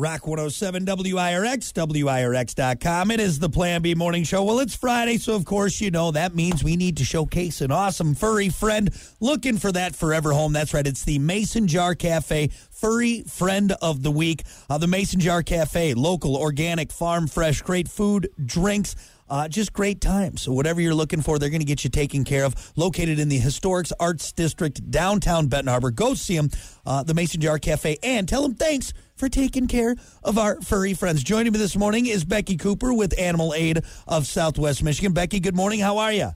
Rock 0.00 0.26
107 0.26 0.86
WIRX, 0.86 1.74
WIRX.com. 1.74 3.10
It 3.10 3.20
is 3.20 3.38
the 3.38 3.50
Plan 3.50 3.82
B 3.82 3.94
morning 3.94 4.24
show. 4.24 4.42
Well, 4.42 4.60
it's 4.60 4.74
Friday, 4.74 5.18
so 5.18 5.34
of 5.34 5.44
course, 5.44 5.78
you 5.78 5.90
know, 5.90 6.10
that 6.12 6.34
means 6.34 6.64
we 6.64 6.74
need 6.74 6.96
to 6.96 7.04
showcase 7.04 7.60
an 7.60 7.70
awesome 7.70 8.14
furry 8.14 8.48
friend 8.48 8.88
looking 9.20 9.58
for 9.58 9.70
that 9.72 9.94
forever 9.94 10.32
home. 10.32 10.54
That's 10.54 10.72
right. 10.72 10.86
It's 10.86 11.04
the 11.04 11.18
Mason 11.18 11.68
Jar 11.68 11.94
Cafe 11.94 12.48
Furry 12.70 13.24
Friend 13.24 13.72
of 13.82 14.02
the 14.02 14.10
Week. 14.10 14.42
Uh, 14.70 14.78
the 14.78 14.86
Mason 14.86 15.20
Jar 15.20 15.42
Cafe, 15.42 15.92
local, 15.92 16.34
organic, 16.34 16.92
farm 16.92 17.26
fresh, 17.26 17.60
great 17.60 17.86
food, 17.86 18.30
drinks. 18.42 18.96
Uh, 19.30 19.46
just 19.46 19.72
great 19.72 20.00
time. 20.00 20.36
So 20.36 20.52
whatever 20.52 20.80
you're 20.80 20.94
looking 20.94 21.22
for, 21.22 21.38
they're 21.38 21.50
going 21.50 21.60
to 21.60 21.66
get 21.66 21.84
you 21.84 21.90
taken 21.90 22.24
care 22.24 22.44
of. 22.44 22.72
Located 22.76 23.20
in 23.20 23.28
the 23.28 23.38
Historic 23.38 23.86
Arts 24.00 24.32
District, 24.32 24.90
downtown 24.90 25.46
Benton 25.46 25.68
Harbor. 25.68 25.92
Go 25.92 26.14
see 26.14 26.36
them, 26.36 26.50
uh, 26.84 27.04
the 27.04 27.14
Mason 27.14 27.40
Jar 27.40 27.60
Cafe, 27.60 27.98
and 28.02 28.28
tell 28.28 28.42
them 28.42 28.54
thanks 28.54 28.92
for 29.14 29.28
taking 29.28 29.68
care 29.68 29.94
of 30.24 30.36
our 30.36 30.60
furry 30.62 30.94
friends. 30.94 31.22
Joining 31.22 31.52
me 31.52 31.58
this 31.60 31.76
morning 31.76 32.06
is 32.06 32.24
Becky 32.24 32.56
Cooper 32.56 32.92
with 32.92 33.16
Animal 33.18 33.54
Aid 33.54 33.82
of 34.08 34.26
Southwest 34.26 34.82
Michigan. 34.82 35.12
Becky, 35.12 35.38
good 35.38 35.54
morning. 35.54 35.78
How 35.78 35.98
are 35.98 36.12
you? 36.12 36.30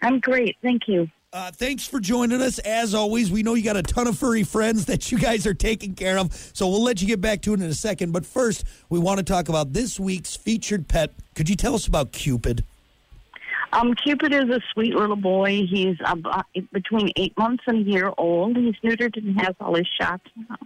I'm 0.00 0.18
great. 0.20 0.56
Thank 0.62 0.88
you. 0.88 1.08
Uh, 1.30 1.50
thanks 1.50 1.86
for 1.86 2.00
joining 2.00 2.40
us. 2.40 2.58
As 2.60 2.94
always, 2.94 3.30
we 3.30 3.42
know 3.42 3.52
you 3.52 3.62
got 3.62 3.76
a 3.76 3.82
ton 3.82 4.06
of 4.06 4.16
furry 4.16 4.44
friends 4.44 4.86
that 4.86 5.12
you 5.12 5.18
guys 5.18 5.46
are 5.46 5.52
taking 5.52 5.94
care 5.94 6.16
of, 6.16 6.32
so 6.54 6.66
we'll 6.66 6.82
let 6.82 7.02
you 7.02 7.06
get 7.06 7.20
back 7.20 7.42
to 7.42 7.52
it 7.52 7.60
in 7.60 7.66
a 7.66 7.74
second. 7.74 8.12
But 8.12 8.24
first, 8.24 8.64
we 8.88 8.98
want 8.98 9.18
to 9.18 9.22
talk 9.22 9.50
about 9.50 9.74
this 9.74 10.00
week's 10.00 10.34
featured 10.36 10.88
pet. 10.88 11.12
Could 11.34 11.50
you 11.50 11.54
tell 11.54 11.74
us 11.74 11.86
about 11.86 12.12
Cupid? 12.12 12.64
Um, 13.74 13.92
Cupid 13.92 14.32
is 14.32 14.48
a 14.48 14.60
sweet 14.72 14.94
little 14.94 15.16
boy. 15.16 15.66
He's 15.66 15.98
between 16.72 17.12
eight 17.16 17.36
months 17.36 17.62
and 17.66 17.86
a 17.86 17.90
year 17.90 18.10
old. 18.16 18.56
He's 18.56 18.76
neutered 18.82 19.18
and 19.18 19.38
has 19.38 19.54
all 19.60 19.74
his 19.74 19.88
shots 20.00 20.24
now. 20.34 20.56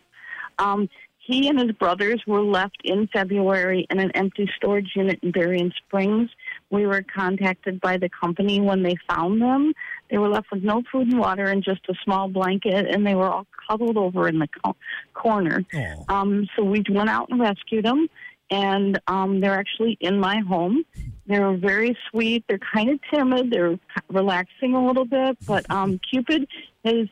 Um, 0.60 0.88
he 1.18 1.48
and 1.48 1.58
his 1.58 1.72
brothers 1.72 2.20
were 2.26 2.42
left 2.42 2.78
in 2.84 3.08
February 3.12 3.86
in 3.90 4.00
an 4.00 4.10
empty 4.12 4.48
storage 4.56 4.90
unit 4.94 5.20
in 5.22 5.30
Berrien 5.30 5.72
Springs. 5.76 6.30
We 6.70 6.86
were 6.86 7.02
contacted 7.02 7.80
by 7.80 7.96
the 7.96 8.08
company 8.08 8.60
when 8.60 8.82
they 8.82 8.96
found 9.08 9.40
them. 9.40 9.72
They 10.12 10.18
were 10.18 10.28
left 10.28 10.48
with 10.52 10.62
no 10.62 10.82
food 10.92 11.08
and 11.08 11.18
water 11.18 11.46
and 11.46 11.64
just 11.64 11.80
a 11.88 11.94
small 12.04 12.28
blanket, 12.28 12.86
and 12.86 13.06
they 13.06 13.14
were 13.14 13.30
all 13.30 13.46
cuddled 13.66 13.96
over 13.96 14.28
in 14.28 14.38
the 14.38 14.48
co- 14.62 14.76
corner. 15.14 15.64
Aw. 15.74 16.04
Um, 16.10 16.46
so 16.54 16.62
we 16.62 16.84
went 16.90 17.08
out 17.08 17.30
and 17.30 17.40
rescued 17.40 17.86
them, 17.86 18.08
and 18.50 19.00
um, 19.06 19.40
they're 19.40 19.58
actually 19.58 19.96
in 20.02 20.20
my 20.20 20.40
home. 20.46 20.84
They're 21.26 21.56
very 21.56 21.96
sweet. 22.10 22.44
They're 22.46 22.60
kind 22.74 22.90
of 22.90 23.00
timid. 23.10 23.50
They're 23.50 23.78
relaxing 24.10 24.74
a 24.74 24.86
little 24.86 25.06
bit, 25.06 25.38
but 25.46 25.68
um, 25.70 25.98
Cupid 26.10 26.46
is 26.84 27.08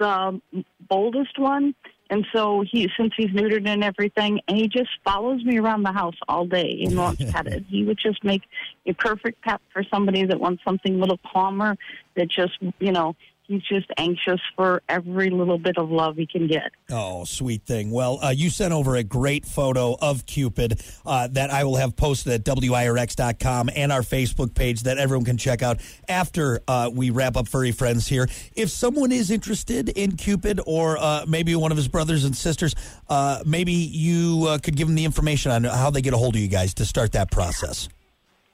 the 0.00 0.40
boldest 0.88 1.38
one. 1.38 1.76
And 2.12 2.26
so 2.30 2.60
he, 2.60 2.90
since 2.94 3.14
he's 3.16 3.30
neutered 3.30 3.66
and 3.66 3.82
everything, 3.82 4.38
and 4.46 4.58
he 4.58 4.68
just 4.68 4.90
follows 5.02 5.42
me 5.44 5.58
around 5.58 5.82
the 5.82 5.92
house 5.92 6.14
all 6.28 6.44
day 6.44 6.82
and 6.84 6.94
wants 6.94 7.24
petted. 7.32 7.64
He 7.70 7.84
would 7.84 7.96
just 7.96 8.22
make 8.22 8.42
a 8.84 8.92
perfect 8.92 9.40
pet 9.40 9.62
for 9.72 9.82
somebody 9.82 10.26
that 10.26 10.38
wants 10.38 10.62
something 10.62 10.96
a 10.96 10.98
little 10.98 11.18
calmer. 11.32 11.74
That 12.16 12.28
just, 12.28 12.58
you 12.80 12.92
know, 12.92 13.16
he's 13.46 13.62
just 13.62 13.86
anxious 13.98 14.40
for 14.56 14.82
every 14.88 15.30
little 15.30 15.58
bit 15.58 15.76
of 15.78 15.90
love 15.90 16.16
he 16.16 16.26
can 16.26 16.46
get. 16.46 16.72
Oh, 16.90 17.24
sweet 17.24 17.64
thing. 17.64 17.90
Well, 17.90 18.18
uh, 18.22 18.30
you 18.30 18.50
sent 18.50 18.72
over 18.72 18.96
a 18.96 19.02
great 19.02 19.46
photo 19.46 19.96
of 20.00 20.26
Cupid 20.26 20.82
uh, 21.04 21.28
that 21.28 21.50
I 21.50 21.64
will 21.64 21.76
have 21.76 21.96
posted 21.96 22.32
at 22.32 22.44
WIRX.com 22.44 23.70
and 23.74 23.92
our 23.92 24.02
Facebook 24.02 24.54
page 24.54 24.82
that 24.82 24.98
everyone 24.98 25.24
can 25.24 25.36
check 25.36 25.62
out 25.62 25.80
after 26.08 26.60
uh, 26.68 26.90
we 26.92 27.10
wrap 27.10 27.36
up 27.36 27.48
Furry 27.48 27.72
Friends 27.72 28.06
here. 28.06 28.28
If 28.54 28.70
someone 28.70 29.12
is 29.12 29.30
interested 29.30 29.88
in 29.90 30.16
Cupid 30.16 30.60
or 30.66 30.96
uh, 30.98 31.24
maybe 31.26 31.54
one 31.54 31.70
of 31.70 31.76
his 31.76 31.88
brothers 31.88 32.24
and 32.24 32.36
sisters, 32.36 32.74
uh, 33.08 33.42
maybe 33.44 33.72
you 33.72 34.46
uh, 34.48 34.58
could 34.58 34.76
give 34.76 34.88
them 34.88 34.94
the 34.94 35.04
information 35.04 35.52
on 35.52 35.64
how 35.64 35.90
they 35.90 36.02
get 36.02 36.14
a 36.14 36.16
hold 36.16 36.36
of 36.36 36.40
you 36.40 36.48
guys 36.48 36.74
to 36.74 36.84
start 36.84 37.12
that 37.12 37.30
process. 37.30 37.88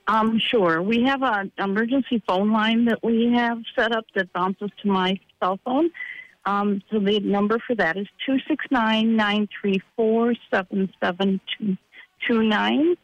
Um, 0.09 0.39
sure. 0.39 0.81
We 0.81 1.03
have 1.03 1.23
an 1.23 1.53
emergency 1.59 2.23
phone 2.27 2.51
line 2.51 2.87
that 2.87 3.05
we 3.05 3.31
have 3.35 3.59
set 3.79 3.93
up 3.93 4.07
that 4.15 4.33
bounces 4.33 4.71
to 4.83 4.89
my 4.89 5.21
cell 5.39 5.61
phone. 5.65 5.91
Um, 6.47 6.83
so 6.91 6.99
the 6.99 7.21
number 7.21 7.59
for 7.67 7.75
that 7.77 7.99
is 7.99 8.07
two 8.25 8.39
six 8.49 8.65
nine 8.71 9.17
nine 9.17 9.49
three 9.61 9.83
four 9.95 10.35
seven 10.51 10.91
seven 10.99 11.41
two 11.59 11.77
two 12.27 12.43
nine. 12.43 12.95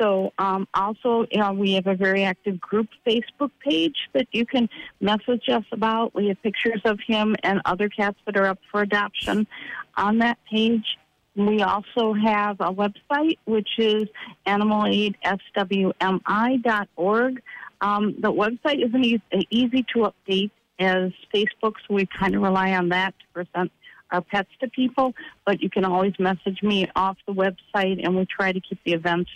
So 0.00 0.32
um, 0.38 0.66
also 0.72 1.26
uh, 1.38 1.52
we 1.52 1.74
have 1.74 1.86
a 1.86 1.94
very 1.94 2.24
active 2.24 2.58
group 2.58 2.88
Facebook 3.06 3.50
page 3.60 4.08
that 4.14 4.26
you 4.32 4.46
can 4.46 4.70
message 5.02 5.50
us 5.50 5.64
about. 5.70 6.14
We 6.14 6.28
have 6.28 6.42
pictures 6.42 6.80
of 6.86 6.98
him 7.06 7.36
and 7.42 7.60
other 7.66 7.90
cats 7.90 8.16
that 8.24 8.38
are 8.38 8.46
up 8.46 8.58
for 8.70 8.80
adoption 8.80 9.46
on 9.98 10.16
that 10.18 10.38
page. 10.50 10.96
We 11.34 11.62
also 11.62 12.12
have 12.12 12.60
a 12.60 12.70
website, 12.72 13.38
which 13.46 13.70
is 13.78 14.04
animalaid.swmi.org. 14.46 17.42
Um, 17.80 18.14
the 18.20 18.30
website 18.30 18.86
isn't 18.86 19.04
e- 19.04 19.22
easy 19.50 19.82
to 19.94 20.12
update 20.12 20.50
as 20.78 21.10
Facebook, 21.34 21.76
so 21.86 21.94
we 21.94 22.06
kind 22.06 22.34
of 22.34 22.42
rely 22.42 22.74
on 22.74 22.90
that 22.90 23.14
to 23.18 23.24
present 23.32 23.72
our 24.10 24.20
pets 24.20 24.50
to 24.60 24.68
people. 24.68 25.14
But 25.46 25.62
you 25.62 25.70
can 25.70 25.86
always 25.86 26.12
message 26.18 26.62
me 26.62 26.86
off 26.94 27.16
the 27.26 27.32
website, 27.32 28.04
and 28.04 28.14
we 28.14 28.26
try 28.26 28.52
to 28.52 28.60
keep 28.60 28.78
the 28.84 28.92
events 28.92 29.30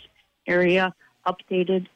area 0.46 0.94
updated. 1.26 1.86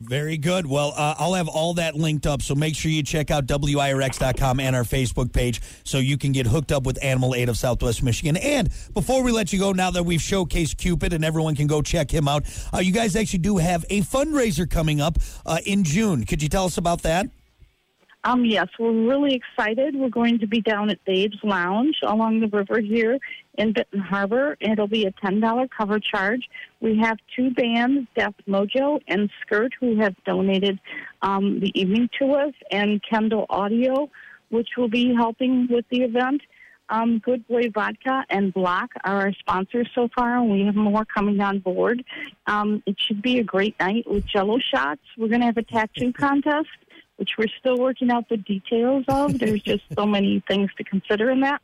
Very 0.00 0.38
good. 0.38 0.66
Well, 0.66 0.94
uh, 0.96 1.14
I'll 1.18 1.34
have 1.34 1.46
all 1.46 1.74
that 1.74 1.94
linked 1.94 2.26
up, 2.26 2.40
so 2.40 2.54
make 2.54 2.74
sure 2.74 2.90
you 2.90 3.02
check 3.02 3.30
out 3.30 3.46
WIRX.com 3.46 4.58
and 4.58 4.74
our 4.74 4.82
Facebook 4.82 5.30
page 5.30 5.60
so 5.84 5.98
you 5.98 6.16
can 6.16 6.32
get 6.32 6.46
hooked 6.46 6.72
up 6.72 6.84
with 6.84 6.98
Animal 7.04 7.34
Aid 7.34 7.50
of 7.50 7.58
Southwest 7.58 8.02
Michigan. 8.02 8.38
And 8.38 8.70
before 8.94 9.22
we 9.22 9.30
let 9.30 9.52
you 9.52 9.58
go, 9.58 9.72
now 9.72 9.90
that 9.90 10.04
we've 10.04 10.20
showcased 10.20 10.78
Cupid 10.78 11.12
and 11.12 11.22
everyone 11.22 11.54
can 11.54 11.66
go 11.66 11.82
check 11.82 12.10
him 12.10 12.28
out, 12.28 12.46
uh, 12.72 12.78
you 12.78 12.92
guys 12.92 13.14
actually 13.14 13.40
do 13.40 13.58
have 13.58 13.84
a 13.90 14.00
fundraiser 14.00 14.68
coming 14.68 15.02
up 15.02 15.18
uh, 15.44 15.58
in 15.66 15.84
June. 15.84 16.24
Could 16.24 16.42
you 16.42 16.48
tell 16.48 16.64
us 16.64 16.78
about 16.78 17.02
that? 17.02 17.26
Um, 18.22 18.44
yes, 18.44 18.68
we're 18.78 19.08
really 19.08 19.34
excited. 19.34 19.96
We're 19.96 20.10
going 20.10 20.38
to 20.40 20.46
be 20.46 20.60
down 20.60 20.90
at 20.90 21.02
Dave's 21.06 21.38
Lounge 21.42 21.96
along 22.02 22.40
the 22.40 22.48
river 22.48 22.78
here 22.80 23.18
in 23.54 23.72
Benton 23.72 24.00
Harbor. 24.00 24.58
It'll 24.60 24.86
be 24.86 25.06
a 25.06 25.12
$10 25.12 25.68
cover 25.70 25.98
charge. 25.98 26.48
We 26.80 26.98
have 26.98 27.16
two 27.34 27.50
bands, 27.50 28.06
Death 28.14 28.34
Mojo 28.46 29.00
and 29.08 29.30
Skirt, 29.40 29.72
who 29.80 29.96
have 30.00 30.14
donated 30.26 30.78
um, 31.22 31.60
the 31.60 31.72
evening 31.80 32.10
to 32.18 32.34
us, 32.34 32.52
and 32.70 33.02
Kendall 33.02 33.46
Audio, 33.48 34.10
which 34.50 34.68
will 34.76 34.88
be 34.88 35.14
helping 35.14 35.66
with 35.70 35.86
the 35.90 36.02
event. 36.02 36.42
Um, 36.90 37.20
Good 37.20 37.46
Boy 37.46 37.70
Vodka 37.70 38.24
and 38.28 38.52
Block 38.52 38.90
are 39.04 39.20
our 39.22 39.32
sponsors 39.32 39.88
so 39.94 40.08
far, 40.14 40.36
and 40.36 40.50
we 40.50 40.66
have 40.66 40.74
more 40.74 41.04
coming 41.06 41.40
on 41.40 41.60
board. 41.60 42.04
Um, 42.46 42.82
it 42.84 42.96
should 42.98 43.22
be 43.22 43.38
a 43.38 43.44
great 43.44 43.78
night 43.78 44.10
with 44.10 44.26
jello 44.26 44.58
shots. 44.58 45.00
We're 45.16 45.28
going 45.28 45.40
to 45.40 45.46
have 45.46 45.56
a 45.56 45.62
tattoo 45.62 46.12
contest 46.18 46.68
which 47.20 47.32
we're 47.36 47.48
still 47.58 47.78
working 47.78 48.10
out 48.10 48.26
the 48.30 48.38
details 48.38 49.04
of. 49.06 49.38
There's 49.38 49.62
just 49.62 49.84
so 49.94 50.06
many 50.06 50.42
things 50.48 50.70
to 50.78 50.84
consider 50.84 51.30
in 51.30 51.40
that. 51.40 51.60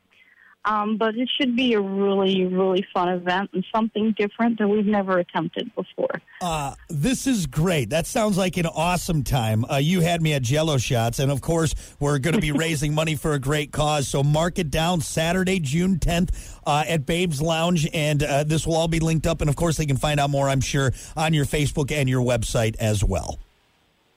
Um, 0.66 0.96
but 0.98 1.16
it 1.16 1.30
should 1.34 1.54
be 1.54 1.74
a 1.74 1.80
really, 1.80 2.44
really 2.44 2.84
fun 2.92 3.08
event 3.08 3.50
and 3.54 3.64
something 3.72 4.12
different 4.18 4.58
that 4.58 4.66
we've 4.66 4.84
never 4.84 5.18
attempted 5.18 5.72
before. 5.76 6.20
Uh, 6.40 6.74
this 6.88 7.28
is 7.28 7.46
great. 7.46 7.90
That 7.90 8.04
sounds 8.04 8.36
like 8.36 8.56
an 8.56 8.66
awesome 8.66 9.22
time. 9.22 9.64
Uh, 9.64 9.76
you 9.76 10.00
had 10.00 10.20
me 10.20 10.32
at 10.34 10.42
Jello 10.42 10.76
Shots, 10.76 11.20
and 11.20 11.30
of 11.30 11.40
course, 11.40 11.72
we're 12.00 12.18
going 12.18 12.34
to 12.34 12.40
be 12.40 12.50
raising 12.52 12.94
money 12.94 13.14
for 13.14 13.32
a 13.34 13.38
great 13.38 13.70
cause. 13.70 14.08
So 14.08 14.24
mark 14.24 14.58
it 14.58 14.70
down 14.70 15.00
Saturday, 15.00 15.60
June 15.60 16.00
10th 16.00 16.58
uh, 16.66 16.82
at 16.86 17.06
Babes 17.06 17.40
Lounge, 17.40 17.88
and 17.94 18.22
uh, 18.24 18.42
this 18.42 18.66
will 18.66 18.74
all 18.74 18.88
be 18.88 18.98
linked 18.98 19.28
up. 19.28 19.40
And 19.40 19.48
of 19.48 19.54
course, 19.54 19.76
they 19.76 19.86
can 19.86 19.96
find 19.96 20.18
out 20.18 20.30
more, 20.30 20.48
I'm 20.48 20.60
sure, 20.60 20.92
on 21.16 21.32
your 21.32 21.44
Facebook 21.46 21.92
and 21.92 22.08
your 22.08 22.22
website 22.22 22.74
as 22.80 23.04
well. 23.04 23.38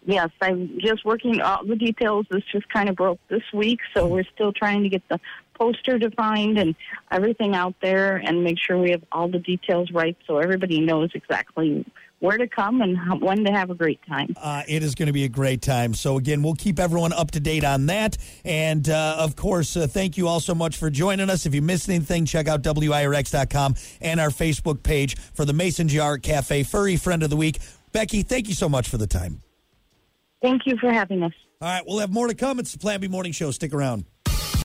Yes, 0.05 0.29
I'm 0.41 0.79
just 0.79 1.05
working 1.05 1.41
all 1.41 1.65
the 1.65 1.75
details. 1.75 2.25
This 2.31 2.43
just 2.51 2.69
kind 2.69 2.89
of 2.89 2.95
broke 2.95 3.19
this 3.27 3.43
week, 3.53 3.79
so 3.93 4.07
we're 4.07 4.23
still 4.33 4.53
trying 4.53 4.83
to 4.83 4.89
get 4.89 5.03
the 5.09 5.19
poster 5.59 5.99
defined 5.99 6.57
and 6.57 6.73
everything 7.11 7.53
out 7.53 7.75
there 7.81 8.15
and 8.15 8.43
make 8.43 8.57
sure 8.57 8.77
we 8.77 8.91
have 8.91 9.03
all 9.11 9.27
the 9.27 9.39
details 9.39 9.91
right 9.91 10.15
so 10.25 10.37
everybody 10.37 10.79
knows 10.79 11.09
exactly 11.13 11.85
where 12.19 12.37
to 12.37 12.47
come 12.47 12.81
and 12.81 13.21
when 13.21 13.43
to 13.45 13.51
have 13.51 13.69
a 13.69 13.75
great 13.75 13.99
time. 14.07 14.33
Uh, 14.37 14.63
it 14.67 14.83
is 14.83 14.95
going 14.95 15.07
to 15.07 15.13
be 15.13 15.23
a 15.23 15.29
great 15.29 15.61
time. 15.61 15.93
So, 15.93 16.17
again, 16.17 16.43
we'll 16.43 16.55
keep 16.55 16.79
everyone 16.79 17.13
up 17.13 17.31
to 17.31 17.39
date 17.39 17.63
on 17.63 17.85
that. 17.87 18.17
And, 18.43 18.89
uh, 18.89 19.15
of 19.19 19.35
course, 19.35 19.77
uh, 19.77 19.87
thank 19.87 20.17
you 20.17 20.27
all 20.27 20.39
so 20.39 20.53
much 20.53 20.77
for 20.77 20.89
joining 20.89 21.29
us. 21.29 21.45
If 21.45 21.55
you 21.55 21.61
missed 21.61 21.89
anything, 21.89 22.25
check 22.25 22.47
out 22.47 22.61
WIRX.com 22.61 23.75
and 24.01 24.19
our 24.19 24.29
Facebook 24.29 24.83
page 24.83 25.17
for 25.17 25.45
the 25.45 25.53
Mason 25.53 25.87
Jar 25.87 26.17
Cafe 26.17 26.63
Furry 26.63 26.97
Friend 26.97 27.23
of 27.23 27.29
the 27.29 27.37
Week. 27.37 27.59
Becky, 27.91 28.21
thank 28.21 28.47
you 28.47 28.53
so 28.53 28.69
much 28.69 28.89
for 28.89 28.97
the 28.97 29.07
time. 29.07 29.41
Thank 30.41 30.65
you 30.65 30.77
for 30.77 30.91
having 30.91 31.24
us. 31.24 31.33
All 31.62 31.68
right, 31.68 31.83
we'll 31.86 32.00
have 32.00 32.12
more 32.12 32.27
to 32.27 32.36
come. 32.36 32.59
It's 32.59 32.71
the 32.71 32.80
Plan 32.80 33.01
B 33.01 33.07
Morning 33.07 33.33
Show. 33.33 33.51
Stick 33.51 33.74
around. 33.74 34.06